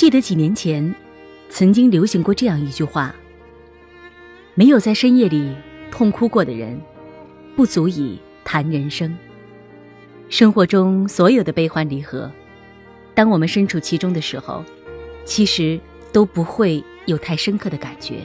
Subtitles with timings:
[0.00, 0.94] 记得几年前，
[1.50, 3.14] 曾经流行过这样一句话
[4.56, 5.54] ：“没有在深夜里
[5.90, 6.80] 痛哭过的人，
[7.54, 9.14] 不足以谈人生。”
[10.30, 12.32] 生活中所有的悲欢离合，
[13.14, 14.64] 当我们身处其中的时候，
[15.26, 15.78] 其实
[16.14, 18.20] 都不会有太深刻的感觉。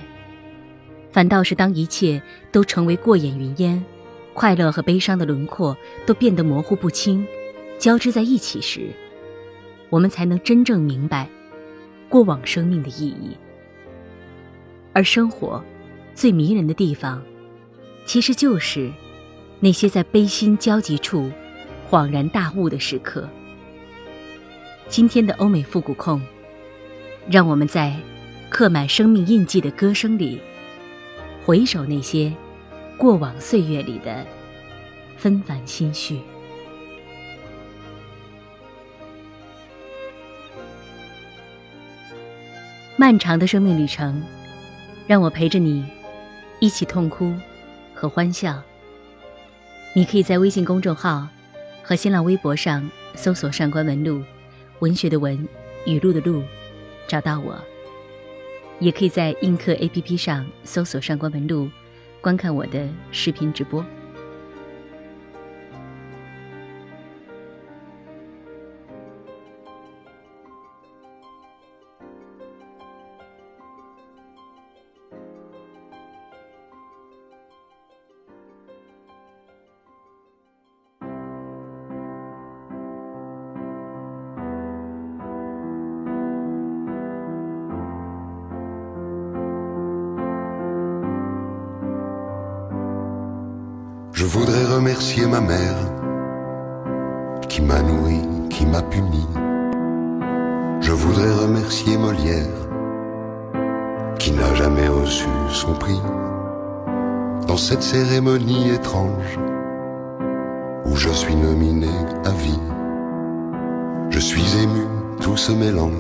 [1.11, 2.21] 反倒是当一切
[2.53, 3.83] 都成为过眼云烟，
[4.33, 7.27] 快乐和悲伤的轮廓都变得模糊不清，
[7.77, 8.87] 交织在一起时，
[9.89, 11.27] 我们才能真正明白。
[12.09, 13.35] 过往生命的意义，
[14.93, 15.63] 而生活
[16.13, 17.21] 最迷人的地方，
[18.05, 18.91] 其实就是
[19.59, 21.31] 那些在悲心交集处
[21.89, 23.27] 恍然大悟的时刻。
[24.87, 26.21] 今天的欧美复古控，
[27.29, 27.95] 让我们在
[28.49, 30.39] 刻满生命印记的歌声里，
[31.43, 32.31] 回首那些
[32.97, 34.25] 过往岁月里的
[35.17, 36.19] 纷繁心绪。
[42.97, 44.23] 漫长的生命旅程，
[45.05, 45.85] 让我陪着你，
[46.61, 47.33] 一起痛哭
[47.93, 48.61] 和欢笑。
[49.93, 51.27] 你可以在微信公众号
[51.83, 54.23] 和新浪微博上搜索“上官文露”，
[54.79, 55.45] 文学的文，
[55.85, 56.41] 语录的录，
[57.05, 57.61] 找到我。
[58.79, 61.69] 也可以在映客 APP 上搜索“上官文露”，
[62.21, 63.85] 观看我的视频直播。
[104.19, 106.01] Qui n'a jamais reçu son prix.
[107.47, 109.37] Dans cette cérémonie étrange
[110.85, 112.59] où je suis nominé à vie,
[114.09, 114.85] je suis ému,
[115.21, 115.91] tout se mélange.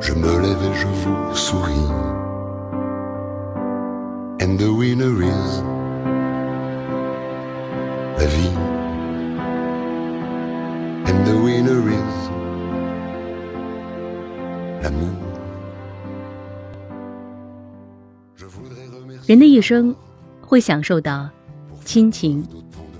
[0.00, 1.90] Je me lève et je vous souris.
[4.42, 5.62] And the winner is
[8.18, 8.56] la vie.
[11.06, 12.05] And the winner is.
[19.26, 19.94] 人的一生
[20.40, 21.28] 会享受到
[21.84, 22.46] 亲情、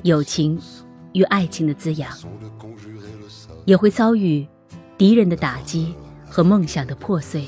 [0.03, 0.61] 友情
[1.13, 2.11] 与爱情的滋养，
[3.65, 4.47] 也会遭遇
[4.99, 5.95] 敌人的打击
[6.29, 7.45] 和梦想的破碎。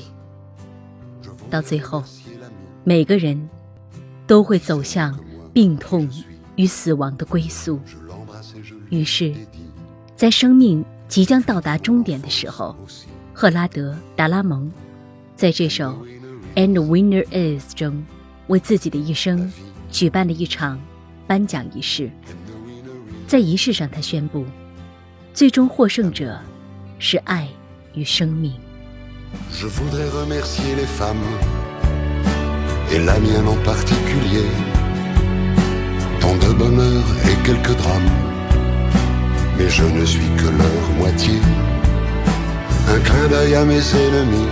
[1.49, 2.03] 到最后，
[2.83, 3.49] 每个人
[4.25, 5.17] 都会走向
[5.53, 6.09] 病痛。
[6.59, 7.79] 与死亡的归宿。
[8.89, 9.33] 于是，
[10.13, 12.75] 在生命即将到达终点的时候，
[13.41, 14.69] 赫拉德·达拉蒙
[15.33, 16.05] 在这首
[16.61, 18.05] 《And the Winner Is》中，
[18.47, 19.49] 为自己的一生
[19.89, 20.77] 举办了一场
[21.25, 22.11] 颁奖仪式。
[23.27, 24.43] 在仪式上，他宣布，
[25.33, 26.37] 最终获胜者
[26.99, 27.47] 是爱
[27.93, 28.51] 与生命。
[42.91, 44.47] Un clin d'œil à mes ennemis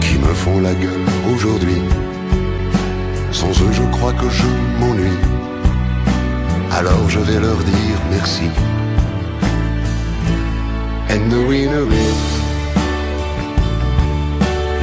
[0.00, 1.82] qui me font la gueule aujourd'hui.
[3.32, 4.46] Sans eux, je crois que je
[4.78, 5.18] m'ennuie.
[6.72, 8.48] Alors je vais leur dire merci.
[11.10, 12.22] And the winner is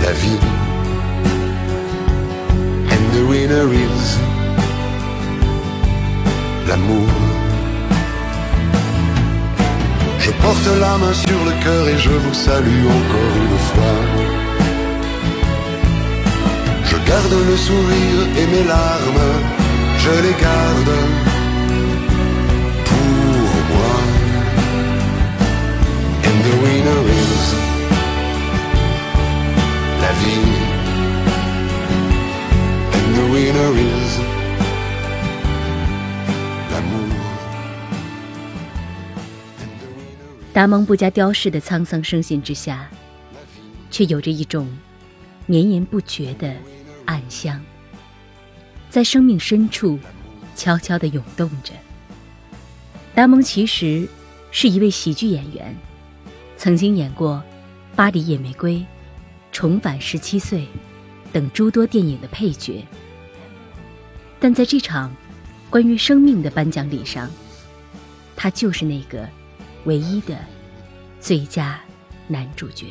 [0.04, 0.40] la vie.
[2.92, 4.18] And the winner is
[6.68, 7.47] l'amour.
[10.42, 13.98] Porte la main sur le cœur et je vous salue encore une fois.
[16.90, 19.28] Je garde le sourire et mes larmes,
[20.04, 20.92] je les garde
[40.58, 42.90] 达蒙不加雕饰的沧桑声线之下，
[43.92, 44.68] 却有着一种
[45.46, 46.52] 绵延不绝的
[47.06, 47.64] 暗香，
[48.90, 50.00] 在生命深处
[50.56, 51.74] 悄悄地涌动着。
[53.14, 54.10] 达蒙其实
[54.50, 55.78] 是一位喜剧演员，
[56.58, 57.36] 曾经演过
[57.96, 58.78] 《巴黎野玫瑰》
[59.52, 60.62] 《重返十七岁》
[61.32, 62.84] 等诸多电影的配角，
[64.40, 65.16] 但在这场
[65.70, 67.30] 关于生命的颁奖礼上，
[68.36, 69.30] 他就是那个
[69.86, 70.38] 唯一的
[71.20, 71.80] 最佳
[72.28, 72.88] 男主角。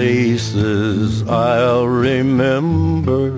[0.00, 3.36] Places I'll remember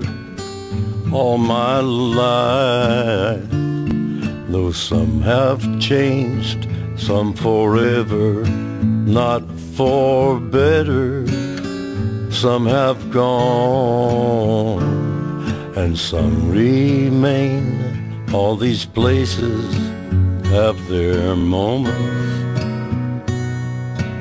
[1.11, 3.49] all my life.
[4.49, 8.45] Though some have changed, some forever,
[9.19, 9.43] not
[9.75, 11.27] for better.
[12.31, 14.83] Some have gone,
[15.75, 18.23] and some remain.
[18.33, 19.65] All these places
[20.45, 22.23] have their moments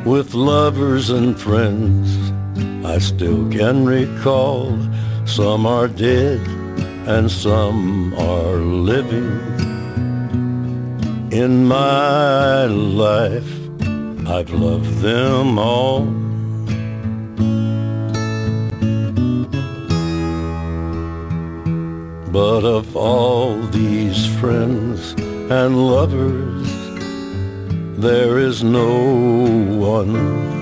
[0.05, 2.31] with lovers and friends.
[2.84, 4.78] I still can recall
[5.25, 6.40] some are dead
[7.06, 9.31] and some are living.
[11.32, 13.52] In my life,
[14.26, 16.04] I've loved them all.
[22.31, 25.12] But of all these friends
[25.50, 26.69] and lovers,
[27.98, 28.90] there is no
[29.78, 30.62] one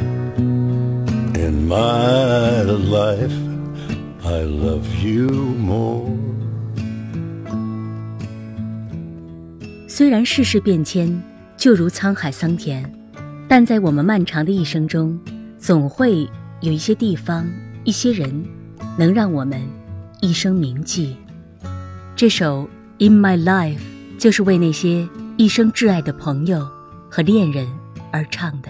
[1.67, 3.31] My life,
[4.23, 6.09] I love you more.
[9.87, 11.21] 虽然世事变迁，
[11.55, 12.83] 就如沧海桑田，
[13.47, 15.17] 但在我们漫长的一生中，
[15.59, 16.27] 总会
[16.61, 17.47] 有一些地方、
[17.83, 18.43] 一些人，
[18.97, 19.61] 能让我们
[20.19, 21.15] 一生铭记。
[22.15, 22.67] 这首
[23.07, 23.77] 《In My Life》
[24.17, 25.07] 就是为那些
[25.37, 26.67] 一生挚爱的朋友
[27.09, 27.67] 和恋人
[28.11, 28.69] 而唱的。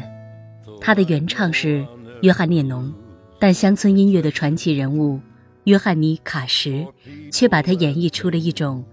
[0.81, 1.85] 它的原唱是
[2.21, 2.93] 约翰列侬，
[3.39, 5.19] 但乡村音乐的传奇人物
[5.63, 6.85] 约翰尼卡什
[7.31, 8.85] 却把它演绎出了一种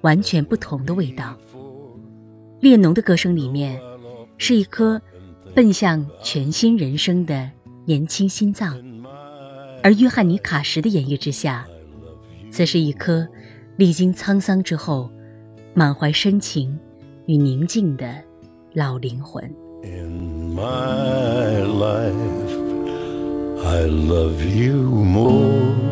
[0.00, 1.38] 完全不同的味道。
[2.60, 3.80] 列侬的歌声里面
[4.36, 5.00] 是一颗
[5.54, 7.48] 奔向全新人生的
[7.84, 8.76] 年轻心脏，
[9.82, 11.64] 而约翰尼卡什的演绎之下，
[12.50, 13.26] 则是一颗
[13.76, 15.08] 历经沧桑之后
[15.72, 16.76] 满怀深情
[17.26, 18.12] 与宁静的
[18.74, 19.42] 老灵魂。
[19.84, 22.61] In my life,
[23.64, 25.91] I love you more.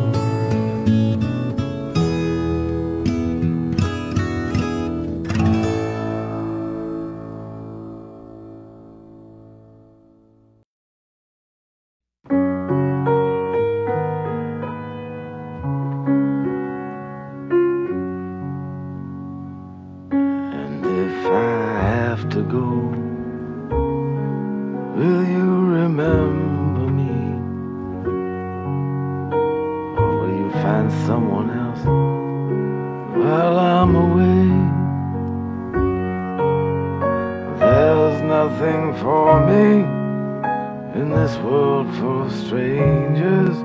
[41.00, 43.56] in this world for strangers.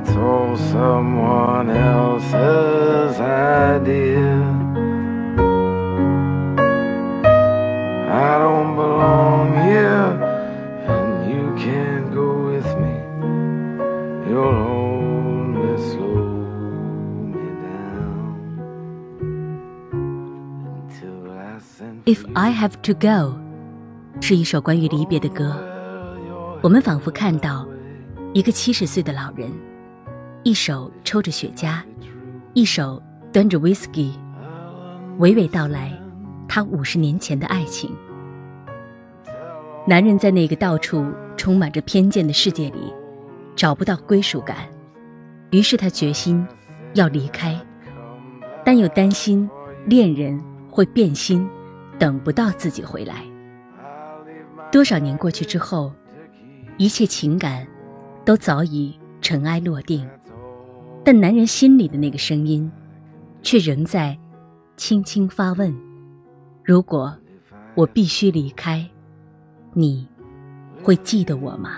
[0.00, 4.28] It's all someone else's idea.
[8.08, 10.08] I don't belong here,
[10.94, 12.94] and you can't go with me.
[14.28, 16.28] You'll only slow
[17.34, 18.36] me down
[20.76, 22.56] until I send If for I you.
[22.56, 23.38] have to go,
[24.20, 25.69] 是一首关于离别的歌。
[26.61, 27.67] 我们仿佛看到
[28.33, 29.51] 一个七十岁的老人，
[30.43, 31.81] 一手抽着雪茄，
[32.53, 33.01] 一手
[33.33, 34.11] 端着 whisky，
[35.17, 35.91] 娓娓道来
[36.47, 37.91] 他五十年前的爱情。
[39.87, 42.93] 男人在那个到处充满着偏见的世界里
[43.55, 44.57] 找不到归属感，
[45.49, 46.47] 于是他决心
[46.93, 47.59] 要离开，
[48.63, 49.49] 但又担心
[49.87, 50.39] 恋人
[50.69, 51.49] 会变心，
[51.97, 53.25] 等不到自己回来。
[54.71, 55.91] 多少年过去之后，
[56.81, 57.67] 一切情感
[58.25, 60.03] 都早已尘埃落定，
[61.05, 62.71] 但男人心里的那个声音，
[63.43, 64.17] 却仍在
[64.77, 65.71] 轻轻发问：
[66.63, 67.15] 如果
[67.75, 68.83] 我必须离开，
[69.73, 70.07] 你
[70.81, 71.69] 会记得我吗？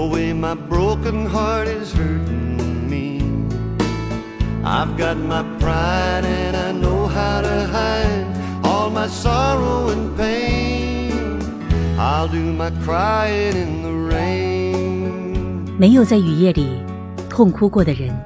[0.00, 3.20] The way my broken heart is hurting me.
[4.64, 8.24] I've got my pride and I know how to hide
[8.64, 11.12] all my sorrow and pain.
[11.98, 15.76] I'll do my crying in the rain.
[15.78, 16.80] 没有在雨夜里
[17.28, 18.18] 痛哭过的人，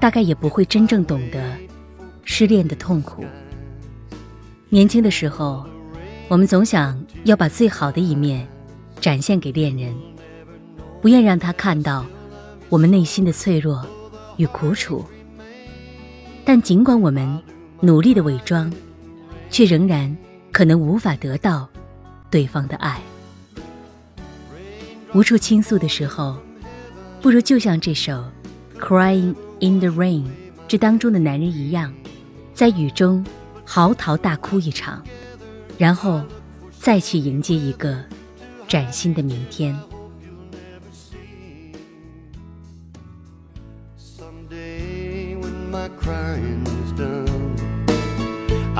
[0.00, 1.42] 大概也不会真正懂得
[2.24, 3.22] 失恋的痛苦。
[4.70, 5.66] 年轻的时候，
[6.28, 8.48] 我们总想要把最好的一面
[8.98, 9.94] 展现给恋人，
[11.00, 12.04] 不愿让他看到
[12.68, 13.86] 我们内心的脆弱
[14.36, 15.04] 与苦楚。
[16.44, 17.40] 但尽管我们
[17.80, 18.72] 努力的伪装，
[19.50, 20.14] 却仍然
[20.52, 21.68] 可能无法得到
[22.30, 23.00] 对方的爱。
[25.12, 26.36] 无处倾诉的时候，
[27.20, 28.24] 不如就像这首
[28.78, 30.22] 《Crying in the Rain》
[30.68, 31.92] 这当中的男人一样，
[32.54, 33.24] 在雨中
[33.64, 35.02] 嚎啕大哭一场，
[35.76, 36.22] 然后
[36.78, 37.98] 再去迎接一个
[38.68, 39.76] 崭新的明天。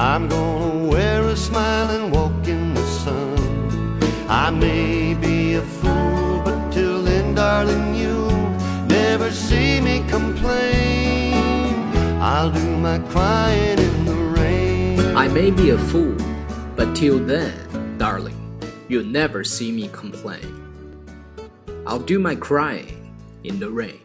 [0.00, 4.00] I'm gonna wear a smile and walk in the sun.
[4.30, 8.48] I may be a fool, but till then, darling, you'll
[8.88, 11.34] never see me complain.
[12.18, 15.14] I'll do my crying in the rain.
[15.18, 16.16] I may be a fool,
[16.76, 18.40] but till then, darling,
[18.88, 20.56] you'll never see me complain.
[21.86, 23.12] I'll do my crying
[23.44, 24.00] in the rain.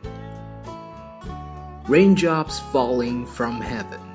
[1.88, 4.15] Raindrops falling from heaven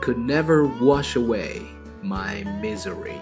[0.00, 1.68] could never wash away
[2.02, 3.20] my misery.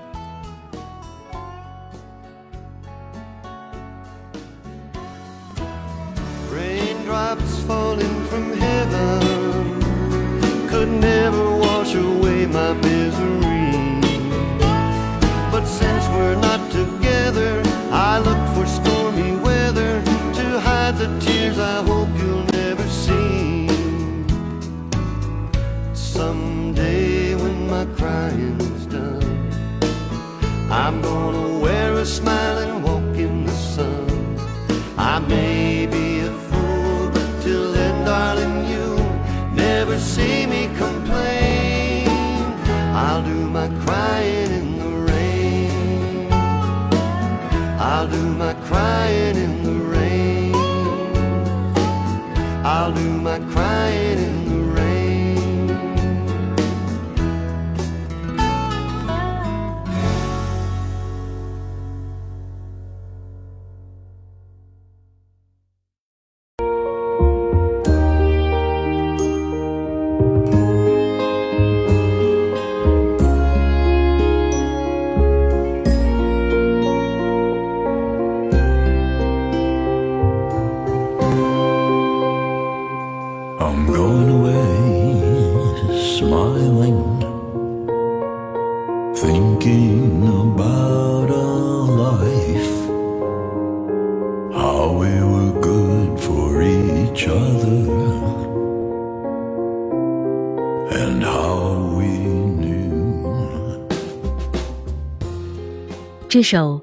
[106.39, 106.81] 这首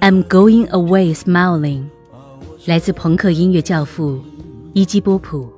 [0.00, 1.82] I'm Going Away Smiling》
[2.64, 4.20] 来自朋克音乐教父
[4.72, 5.48] 伊基波普。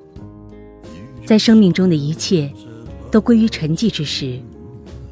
[1.25, 2.53] 在生命中的一切
[3.11, 4.39] 都归于沉寂之时，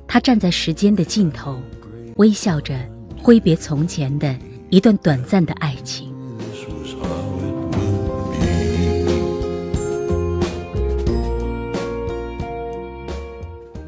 [0.06, 1.58] 他站在时间的尽头，
[2.16, 2.78] 微笑着
[3.22, 4.36] 挥别从前的
[4.68, 6.12] 一段短暂的爱情。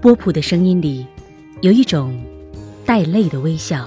[0.00, 1.06] 波普的声音里
[1.60, 2.18] 有一种
[2.86, 3.86] 带泪的微笑。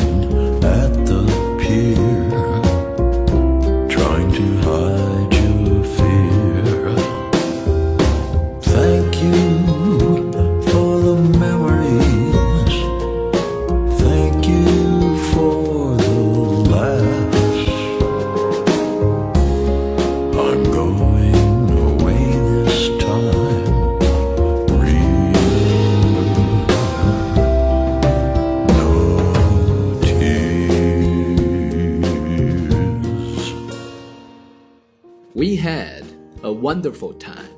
[36.42, 37.50] wonderful time.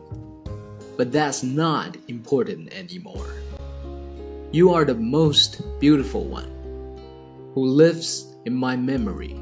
[0.96, 3.34] But that's not important anymore.
[4.50, 6.50] You are the most beautiful one
[7.54, 9.36] who lives in my memory,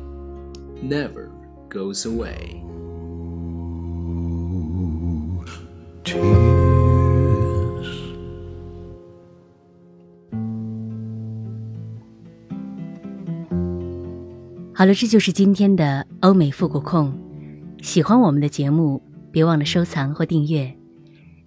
[0.83, 1.31] never
[1.69, 2.63] goes away.
[6.05, 6.57] Tears.
[14.75, 17.13] 好了，这就是今天的欧美复古控。
[17.82, 20.72] 喜欢我们的节目，别忘了收藏或订阅。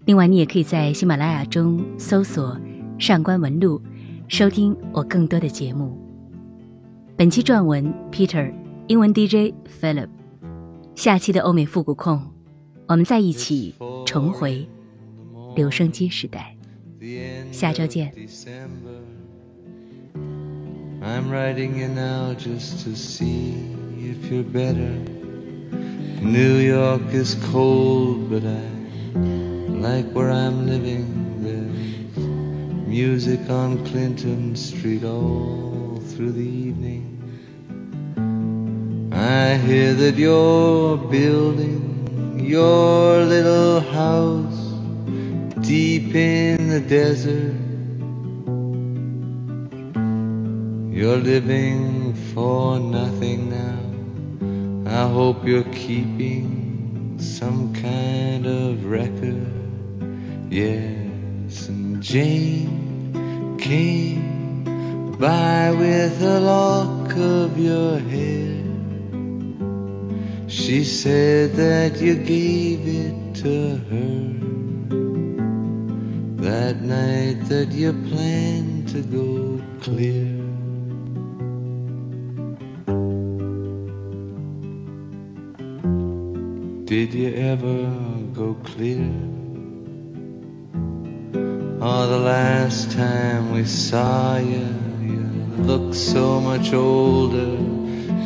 [0.04, 2.60] 另外，你也可以在喜马拉雅中搜索
[2.98, 3.80] “上官文露”，
[4.26, 5.96] 收听我更多的节目。
[7.16, 8.52] 本期撰文 Peter，
[8.88, 10.08] 英文 DJ Philip。
[10.96, 12.20] 下期的欧美复古控，
[12.88, 14.68] 我们再一起重回
[15.54, 16.56] 留声机时代。
[17.52, 18.12] 下周见。
[26.20, 28.64] New York is cold, but I
[29.68, 31.06] like where I'm living.
[31.44, 37.10] There's music on Clinton Street all through the evening.
[39.12, 44.74] I hear that you're building your little house
[45.66, 47.54] deep in the desert.
[50.94, 53.83] You're living for nothing now.
[54.86, 59.46] I hope you're keeping some kind of record.
[60.50, 68.62] Yes, and Jane came by with a lock of your hair.
[70.48, 74.34] She said that you gave it to her
[76.44, 80.23] that night that you planned to go clear.
[86.84, 87.90] Did you ever
[88.34, 89.10] go clear?
[91.80, 94.68] Oh, the last time we saw you,
[95.00, 95.22] you
[95.62, 97.56] looked so much older.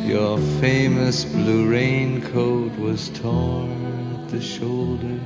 [0.05, 5.17] Your famous blue raincoat was torn at the shoulder.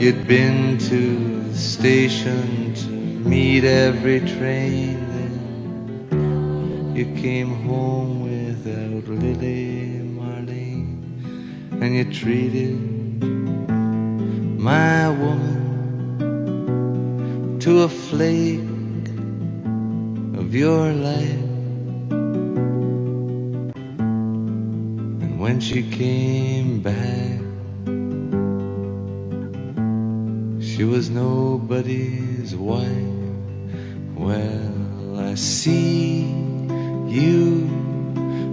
[0.00, 4.98] You'd been to the station to meet every train.
[6.10, 9.69] Then you came home without Lily
[11.80, 12.78] and you treated
[14.60, 15.60] my woman
[17.58, 18.60] to a flake
[20.38, 21.46] of your life.
[25.22, 27.40] And when she came back,
[30.62, 32.88] she was nobody's wife.
[34.16, 36.24] Well, I see
[37.08, 37.70] you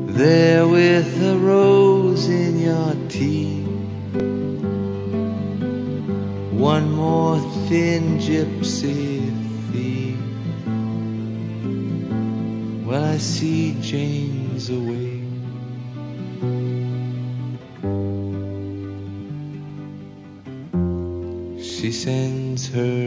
[0.07, 3.65] there with a rose in your teeth.
[6.53, 9.25] One more thin gypsy
[9.71, 10.19] thief.
[12.85, 15.17] Well, I see Jane's away.
[21.63, 23.06] She sends her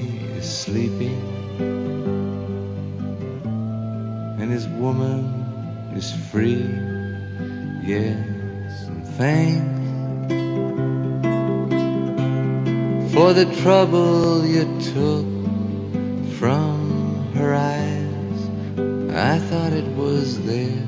[0.41, 1.21] is sleeping,
[4.39, 5.21] and his woman
[5.95, 6.65] is free.
[7.83, 10.33] Yes, and thanks
[13.13, 15.27] for the trouble you took
[16.39, 18.39] from her eyes.
[19.13, 20.87] I thought it was there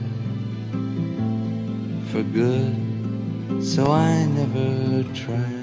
[2.12, 5.62] for good, so I never tried.